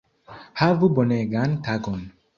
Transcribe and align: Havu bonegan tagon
Havu 0.61 0.89
bonegan 0.99 1.57
tagon 1.69 2.01